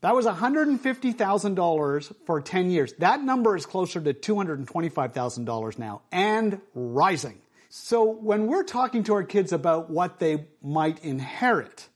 [0.00, 2.94] That was $150,000 for 10 years.
[2.94, 7.38] That number is closer to $225,000 now and rising.
[7.76, 11.88] So when we're talking to our kids about what they might inherit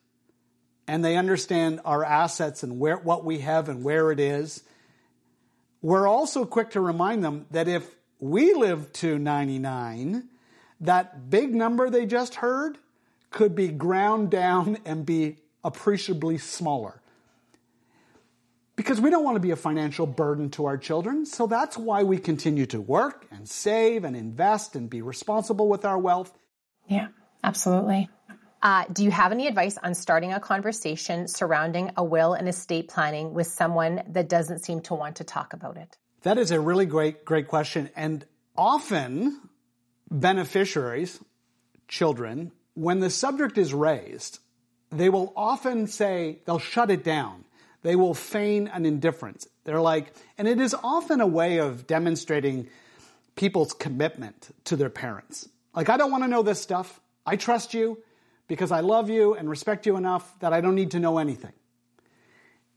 [0.88, 4.64] and they understand our assets and where, what we have and where it is,
[5.80, 7.88] we're also quick to remind them that if
[8.18, 10.24] we live to 99,
[10.80, 12.78] that big number they just heard
[13.30, 17.00] could be ground down and be appreciably smaller
[18.78, 21.26] because we don't want to be a financial burden to our children.
[21.26, 25.84] So that's why we continue to work and save and invest and be responsible with
[25.84, 26.32] our wealth.
[26.86, 27.08] Yeah,
[27.42, 28.08] absolutely.
[28.62, 32.86] Uh, do you have any advice on starting a conversation surrounding a will and estate
[32.88, 35.96] planning with someone that doesn't seem to want to talk about it?
[36.22, 37.90] That is a really great, great question.
[37.96, 38.24] And
[38.56, 39.40] often
[40.08, 41.18] beneficiaries,
[41.88, 44.38] children, when the subject is raised,
[44.90, 47.44] they will often say, they'll shut it down
[47.88, 49.48] they will feign an indifference.
[49.64, 52.68] They're like, and it is often a way of demonstrating
[53.34, 55.48] people's commitment to their parents.
[55.74, 57.00] Like, I don't want to know this stuff.
[57.24, 57.96] I trust you
[58.46, 61.54] because I love you and respect you enough that I don't need to know anything.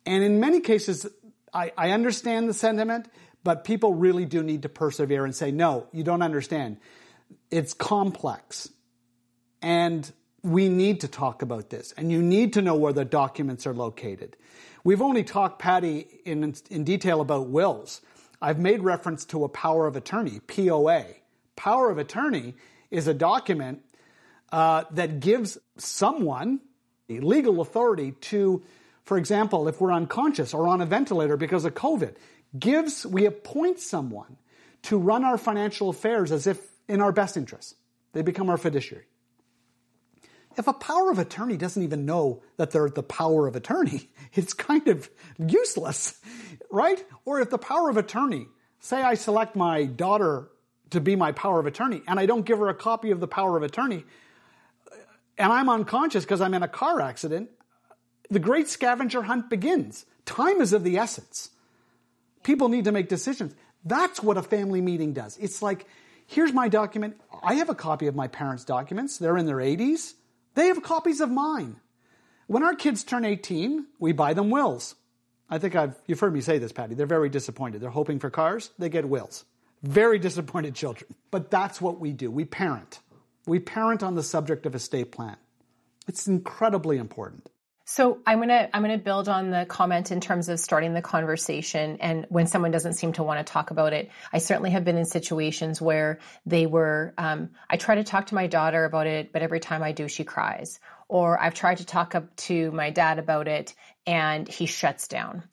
[0.06, 1.06] And in many cases,
[1.54, 3.10] I, I understand the sentiment,
[3.44, 6.78] but people really do need to persevere and say, no, you don't understand.
[7.50, 8.70] It's complex.
[9.62, 10.10] And
[10.42, 11.94] we need to talk about this.
[11.98, 14.38] And you need to know where the documents are located.
[14.84, 18.02] We've only talked, Patty, in, in detail about wills.
[18.42, 21.06] I've made reference to a power of attorney, POA.
[21.56, 22.56] Power of attorney
[22.90, 23.84] is a document
[24.52, 26.60] uh, that gives someone
[27.08, 28.64] legal authority to,
[29.04, 32.16] for example, if we're unconscious or on a ventilator because of COVID,
[32.58, 34.38] gives, we appoint someone
[34.84, 37.76] to run our financial affairs as if in our best interest.
[38.14, 39.06] They become our fiduciary.
[40.58, 44.54] If a power of attorney doesn't even know that they're the power of attorney, it's
[44.54, 46.20] kind of useless,
[46.70, 47.04] right?
[47.26, 48.48] Or if the power of attorney,
[48.80, 50.50] say I select my daughter
[50.92, 53.28] to be my power of attorney and I don't give her a copy of the
[53.28, 54.04] power of attorney
[54.92, 54.96] uh,
[55.38, 57.50] and I'm unconscious because I'm in a car accident,
[58.30, 60.06] the great scavenger hunt begins.
[60.26, 61.50] Time is of the essence.
[62.44, 63.54] People need to make decisions.
[63.86, 65.38] That's what a family meeting does.
[65.38, 65.86] It's like,
[66.28, 67.20] here's my document.
[67.44, 69.18] I have a copy of my parents' documents.
[69.18, 70.14] They're in their 80s.
[70.54, 71.78] They have copies of mine.
[72.48, 74.96] When our kids turn 18, we buy them wills.
[75.50, 76.96] I think I've, you've heard me say this, Patty.
[76.96, 77.82] They're very disappointed.
[77.82, 78.72] They're hoping for cars.
[78.80, 79.46] They get wills.
[79.84, 81.14] Very disappointed children.
[81.30, 82.32] But that's what we do.
[82.32, 83.00] We parent.
[83.46, 85.38] We parent on the subject of estate plan.
[86.08, 87.50] It's incredibly important.
[87.94, 91.98] So I'm gonna I'm gonna build on the comment in terms of starting the conversation
[92.00, 94.12] and when someone doesn't seem to want to talk about it.
[94.32, 97.14] I certainly have been in situations where they were.
[97.18, 100.08] Um, I try to talk to my daughter about it, but every time I do,
[100.08, 100.80] she cries.
[101.10, 103.76] Or I've tried to talk up to my dad about it,
[104.08, 105.44] and he shuts down.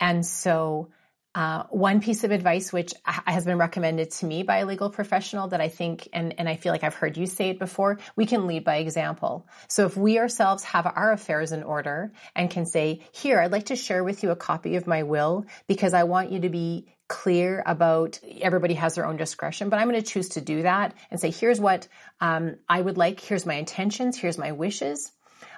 [0.00, 0.88] And so
[1.34, 5.48] uh, one piece of advice which has been recommended to me by a legal professional
[5.48, 8.26] that I think, and, and I feel like I've heard you say it before, we
[8.26, 9.46] can lead by example.
[9.68, 13.66] So if we ourselves have our affairs in order and can say, here, I'd like
[13.66, 16.86] to share with you a copy of my will because I want you to be
[17.08, 20.94] clear about everybody has their own discretion, but I'm going to choose to do that
[21.10, 21.86] and say, here's what
[22.20, 25.12] um, I would like, here's my intentions, here's my wishes.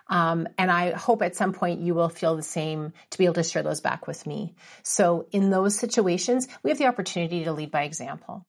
[0.08, 3.34] Um, and I hope at some point you will feel the same to be able
[3.34, 4.54] to share those back with me.
[4.82, 8.46] So in those situations, we have the opportunity to lead by example.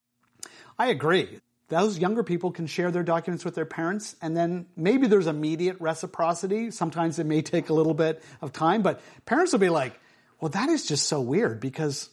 [0.78, 1.39] I agree.
[1.70, 5.78] Those younger people can share their documents with their parents, and then maybe there's immediate
[5.82, 6.72] reciprocity.
[6.72, 10.00] Sometimes it may take a little bit of time, but parents will be like,
[10.39, 12.10] well, that is just so weird because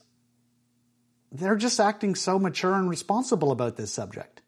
[1.31, 4.41] they're just acting so mature and responsible about this subject.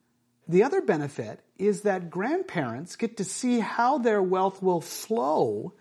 [0.48, 5.72] The other benefit is that grandparents get to see how their wealth will flow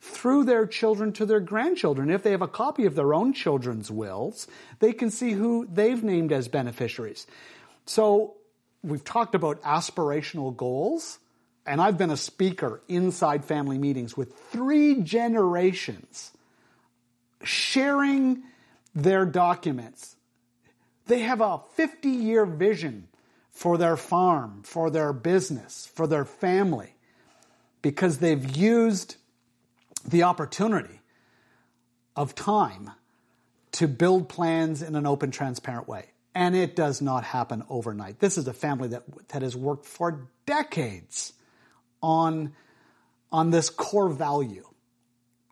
[0.00, 2.10] through their children to their grandchildren.
[2.10, 4.46] If they have a copy of their own children's wills,
[4.78, 7.26] they can see who they've named as beneficiaries.
[7.86, 8.34] So
[8.82, 11.18] we've talked about aspirational goals,
[11.66, 16.30] and I've been a speaker inside family meetings with three generations
[17.42, 18.42] sharing
[18.94, 20.16] their documents.
[21.06, 23.08] They have a 50 year vision
[23.54, 26.94] for their farm, for their business, for their family,
[27.80, 29.16] because they've used
[30.06, 31.00] the opportunity
[32.16, 32.90] of time
[33.72, 36.06] to build plans in an open, transparent way.
[36.34, 38.18] And it does not happen overnight.
[38.18, 41.32] This is a family that, that has worked for decades
[42.02, 42.52] on,
[43.30, 44.66] on this core value.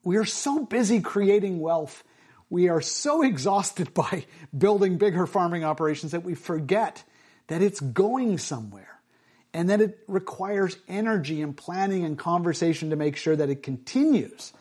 [0.03, 2.03] We are so busy creating wealth.
[2.51, 7.05] We are so exhausted by building bigger farming operations that we forget
[7.49, 9.01] that it's going somewhere
[9.55, 14.53] and that it requires energy and planning and conversation to make sure that it continues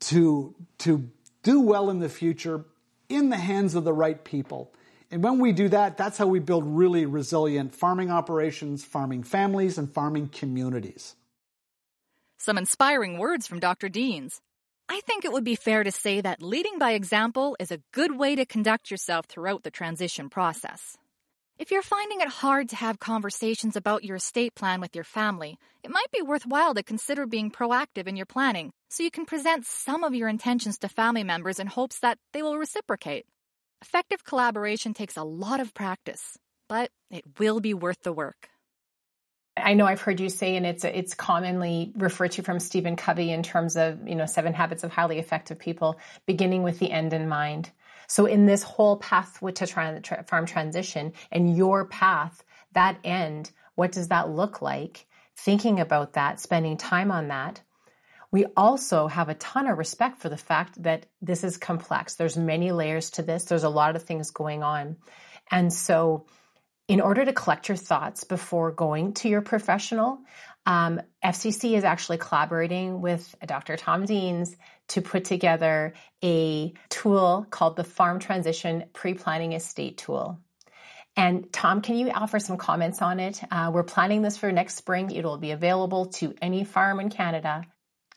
[0.00, 1.08] to, to
[1.42, 2.64] do well in the future
[3.08, 4.72] in the hands of the right people.
[5.10, 9.76] And when we do that, that's how we build really resilient farming operations, farming families,
[9.76, 11.14] and farming communities.
[12.38, 13.88] Some inspiring words from Dr.
[13.88, 14.40] Deans.
[14.88, 18.16] I think it would be fair to say that leading by example is a good
[18.16, 20.96] way to conduct yourself throughout the transition process.
[21.62, 25.60] If you're finding it hard to have conversations about your estate plan with your family,
[25.84, 29.64] it might be worthwhile to consider being proactive in your planning so you can present
[29.64, 33.26] some of your intentions to family members in hopes that they will reciprocate.
[33.80, 36.36] Effective collaboration takes a lot of practice,
[36.68, 38.48] but it will be worth the work.
[39.56, 43.30] I know I've heard you say, and it's it's commonly referred to from Stephen Covey
[43.30, 47.12] in terms of you know seven habits of highly effective people, beginning with the end
[47.12, 47.70] in mind.
[48.12, 52.44] So in this whole path to tra- farm transition and your path,
[52.74, 55.06] that end, what does that look like?
[55.34, 57.62] Thinking about that, spending time on that.
[58.30, 62.16] We also have a ton of respect for the fact that this is complex.
[62.16, 63.44] There's many layers to this.
[63.44, 64.98] There's a lot of things going on.
[65.50, 66.26] And so
[66.88, 70.18] In order to collect your thoughts before going to your professional,
[70.66, 73.76] um, FCC is actually collaborating with Dr.
[73.76, 74.54] Tom Deans
[74.88, 80.40] to put together a tool called the Farm Transition Pre Planning Estate Tool.
[81.16, 83.40] And Tom, can you offer some comments on it?
[83.50, 85.10] Uh, we're planning this for next spring.
[85.10, 87.64] It will be available to any farm in Canada.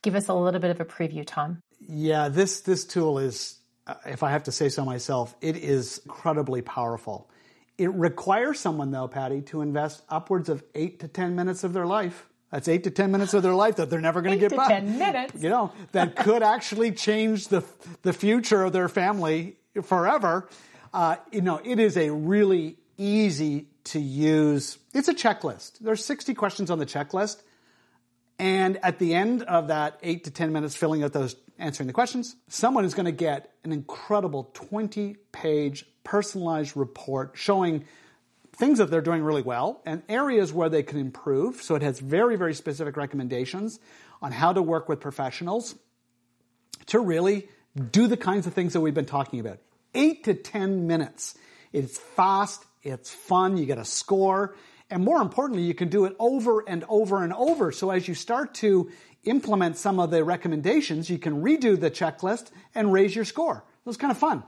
[0.01, 1.59] Give us a little bit of a preview, Tom.
[1.79, 5.99] Yeah, this this tool is, uh, if I have to say so myself, it is
[6.05, 7.29] incredibly powerful.
[7.77, 11.85] It requires someone, though, Patty, to invest upwards of eight to ten minutes of their
[11.85, 12.29] life.
[12.55, 14.69] That's eight to ten minutes of their life that they're never going to get back.
[14.69, 17.65] Ten minutes, you know, that could actually change the
[18.03, 20.47] the future of their family forever.
[20.93, 24.77] Uh, you know, it is a really easy to use.
[24.93, 25.79] It's a checklist.
[25.79, 27.41] There's 60 questions on the checklist.
[28.39, 31.93] And at the end of that eight to 10 minutes filling out those, answering the
[31.93, 37.83] questions, someone is going to get an incredible 20 page personalized report showing
[38.55, 41.61] things that they're doing really well and areas where they can improve.
[41.61, 43.79] So it has very, very specific recommendations
[44.21, 45.75] on how to work with professionals
[46.87, 47.49] to really
[47.91, 49.59] do the kinds of things that we've been talking about.
[49.93, 51.35] Eight to 10 minutes.
[51.73, 54.55] It's fast, it's fun, you get a score,
[54.89, 57.71] and more importantly, you can do it over and over and over.
[57.71, 58.91] So as you start to
[59.23, 63.57] implement some of the recommendations, you can redo the checklist and raise your score.
[63.57, 64.43] It was kind of fun.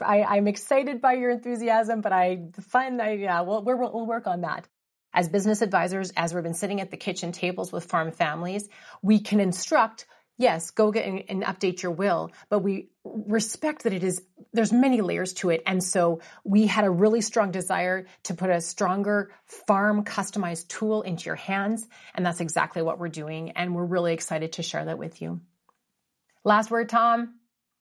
[0.00, 3.00] I, am excited by your enthusiasm, but I fun.
[3.00, 4.66] I, yeah, we'll, we'll work on that.
[5.12, 8.68] As business advisors, as we've been sitting at the kitchen tables with farm families,
[9.00, 13.92] we can instruct yes, go get and, and, update your will, but we respect that
[13.92, 14.22] it is,
[14.52, 15.62] there's many layers to it.
[15.66, 19.30] And so we had a really strong desire to put a stronger
[19.66, 21.86] farm customized tool into your hands.
[22.14, 23.52] And that's exactly what we're doing.
[23.52, 25.40] And we're really excited to share that with you.
[26.44, 27.34] Last word, Tom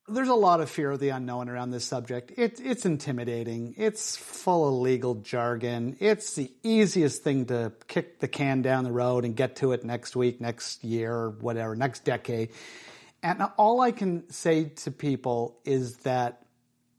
[0.07, 2.33] there's a lot of fear of the unknown around this subject.
[2.37, 3.75] It, it's intimidating.
[3.77, 5.95] It's full of legal jargon.
[5.99, 9.85] It's the easiest thing to kick the can down the road and get to it
[9.85, 12.49] next week, next year, whatever, next decade.
[13.21, 16.45] And all I can say to people is that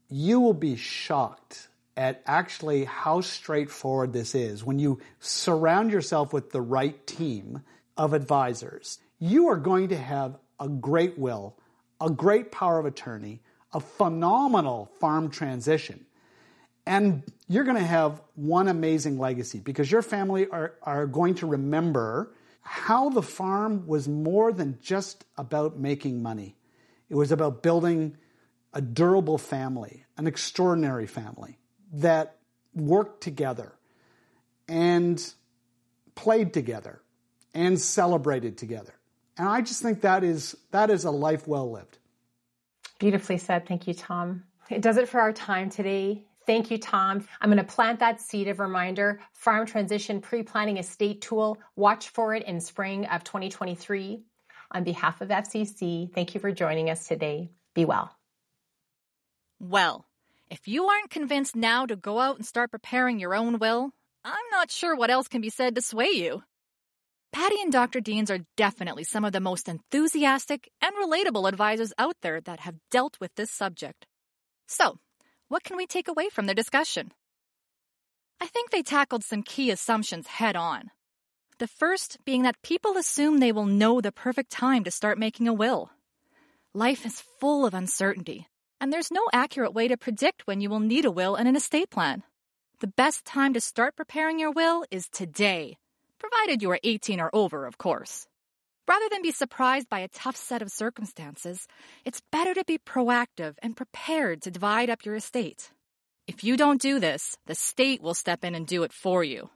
[0.09, 6.49] you will be shocked at actually how straightforward this is when you surround yourself with
[6.49, 7.61] the right team
[7.95, 8.97] of advisors.
[9.19, 11.55] You are going to have a great will
[11.99, 13.41] a great power of attorney,
[13.73, 16.05] a phenomenal farm transition.
[16.85, 21.47] And you're going to have one amazing legacy because your family are, are going to
[21.47, 22.31] remember
[22.61, 26.55] how the farm was more than just about making money.
[27.09, 28.17] It was about building
[28.73, 31.59] a durable family, an extraordinary family
[31.93, 32.37] that
[32.73, 33.73] worked together
[34.67, 35.33] and
[36.15, 37.01] played together
[37.53, 38.93] and celebrated together.
[39.37, 41.97] And I just think that is, that is a life well lived.
[42.99, 43.67] Beautifully said.
[43.67, 44.43] Thank you, Tom.
[44.69, 46.23] It does it for our time today.
[46.45, 47.27] Thank you, Tom.
[47.41, 49.19] I'm going to plant that seed of reminder.
[49.33, 51.57] Farm Transition Pre-Planning Estate Tool.
[51.75, 54.23] Watch for it in spring of 2023.
[54.71, 57.49] On behalf of FCC, thank you for joining us today.
[57.73, 58.15] Be well.
[59.59, 60.05] Well,
[60.49, 63.91] if you aren't convinced now to go out and start preparing your own will,
[64.23, 66.43] I'm not sure what else can be said to sway you.
[67.35, 67.99] Patty and Dr.
[67.99, 72.75] Deans are definitely some of the most enthusiastic and relatable advisors out there that have
[72.89, 74.05] dealt with this subject.
[74.69, 74.99] So,
[75.49, 77.11] what can we take away from their discussion?
[78.39, 80.91] I think they tackled some key assumptions head on.
[81.59, 85.49] The first being that people assume they will know the perfect time to start making
[85.49, 85.89] a will.
[86.73, 88.47] Life is full of uncertainty,
[88.79, 91.57] and there's no accurate way to predict when you will need a will and an
[91.57, 92.23] estate plan.
[92.79, 95.75] The best time to start preparing your will is today
[96.19, 98.27] provided you are 18 or over, of course.
[98.87, 101.67] Rather than be surprised by a tough set of circumstances,
[102.03, 105.71] it's better to be proactive and prepared to divide up your estate.
[106.27, 109.49] If you don't do this, the state will step in and do it for you.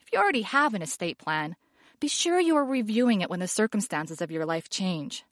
[0.00, 1.56] If you already have an estate plan,
[2.00, 5.24] be sure you are reviewing it when the circumstances of your life change.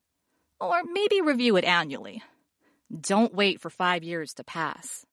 [0.60, 2.22] Or maybe review it annually.
[3.00, 5.04] Don't wait for five years to pass.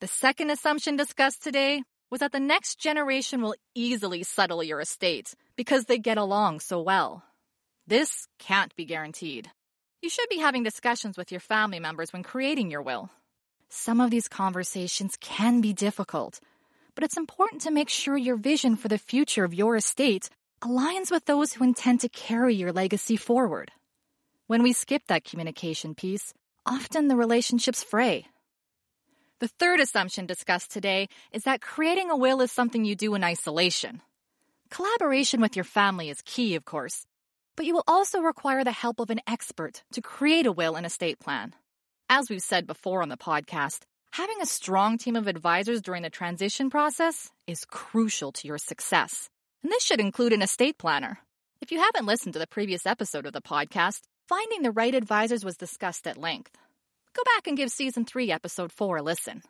[0.00, 5.34] The second assumption discussed today was that the next generation will easily settle your estate
[5.56, 7.24] because they get along so well.
[7.86, 9.50] This can't be guaranteed.
[10.02, 13.10] You should be having discussions with your family members when creating your will.
[13.68, 16.38] Some of these conversations can be difficult,
[16.94, 20.30] but it's important to make sure your vision for the future of your estate
[20.62, 23.72] aligns with those who intend to carry your legacy forward.
[24.46, 26.32] When we skip that communication piece,
[26.64, 28.26] often the relationships fray
[29.40, 33.24] the third assumption discussed today is that creating a will is something you do in
[33.24, 34.00] isolation.
[34.70, 37.06] Collaboration with your family is key, of course,
[37.56, 40.86] but you will also require the help of an expert to create a will and
[40.86, 41.54] estate plan.
[42.08, 43.82] As we've said before on the podcast,
[44.16, 49.28] Having a strong team of advisors during the transition process is crucial to your success.
[49.62, 51.18] And this should include an estate planner.
[51.60, 55.44] If you haven't listened to the previous episode of the podcast, finding the right advisors
[55.44, 56.56] was discussed at length.
[57.16, 59.40] Go back and give season 3, episode 4 a listen.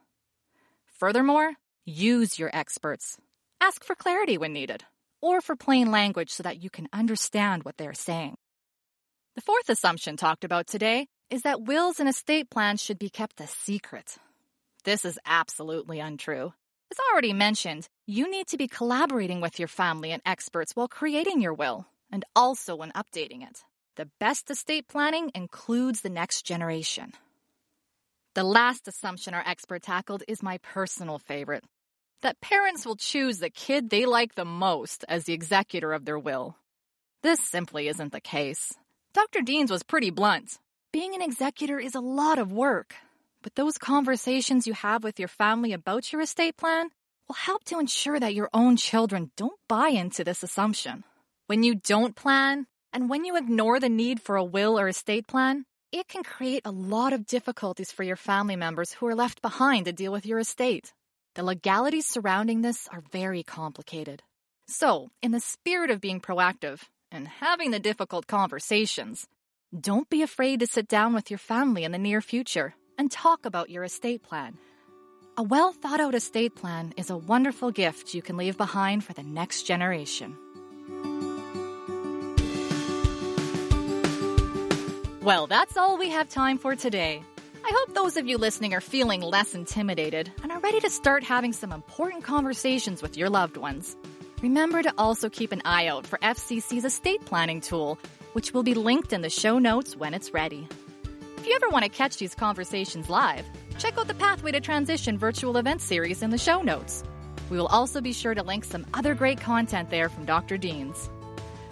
[1.01, 1.51] Furthermore,
[1.85, 3.19] use your experts.
[3.61, 4.85] Ask for clarity when needed,
[5.21, 8.37] or for plain language so that you can understand what they're saying.
[9.35, 13.41] The fourth assumption talked about today is that wills and estate plans should be kept
[13.41, 14.17] a secret.
[14.85, 16.53] This is absolutely untrue.
[16.93, 21.41] As already mentioned, you need to be collaborating with your family and experts while creating
[21.41, 23.65] your will, and also when updating it.
[23.97, 27.13] The best estate planning includes the next generation.
[28.37, 31.65] The last assumption our expert tackled is my personal favorite
[32.21, 36.19] that parents will choose the kid they like the most as the executor of their
[36.19, 36.55] will.
[37.23, 38.75] This simply isn't the case.
[39.15, 39.41] Dr.
[39.41, 40.59] Deans was pretty blunt.
[40.93, 42.95] Being an executor is a lot of work,
[43.41, 46.91] but those conversations you have with your family about your estate plan
[47.29, 51.05] will help to ensure that your own children don't buy into this assumption.
[51.47, 55.27] When you don't plan, and when you ignore the need for a will or estate
[55.27, 59.43] plan, it can create a lot of difficulties for your family members who are left
[59.43, 60.93] behind to deal with your estate.
[61.35, 64.23] The legalities surrounding this are very complicated.
[64.69, 66.81] So, in the spirit of being proactive
[67.13, 69.27] and having the difficult conversations,
[69.79, 73.47] don't be afraid to sit down with your family in the near future and talk
[73.47, 74.57] about your estate plan.
[75.37, 79.13] A well thought out estate plan is a wonderful gift you can leave behind for
[79.13, 80.37] the next generation.
[85.27, 87.21] Well, that's all we have time for today.
[87.65, 91.25] I hope those of you listening are feeling less intimidated and are ready to start
[91.25, 93.97] having some important conversations with your loved ones.
[94.41, 97.99] Remember to also keep an eye out for FCC's estate planning tool,
[98.35, 100.69] which will be linked in the show notes when it's ready.
[101.39, 103.47] If you ever want to catch these conversations live,
[103.79, 107.03] check out the Pathway to Transition virtual event series in the show notes.
[107.51, 110.57] We will also be sure to link some other great content there from Dr.
[110.57, 111.11] Deans.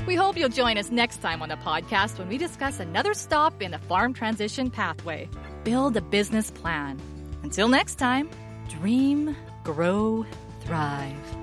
[0.06, 3.62] We hope you'll join us next time on the podcast when we discuss another stop
[3.62, 5.28] in the farm transition pathway
[5.64, 7.00] build a business plan.
[7.42, 8.28] Until next time,
[8.68, 9.34] dream,
[9.64, 10.26] grow,
[10.60, 11.36] thrive.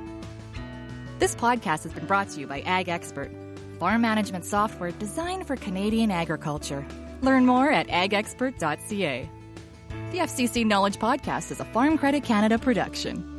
[1.18, 3.32] This podcast has been brought to you by Ag Expert,
[3.80, 6.86] farm management software designed for Canadian agriculture.
[7.22, 9.30] Learn more at agexpert.ca.
[10.12, 13.31] The FCC Knowledge Podcast is a Farm Credit Canada production.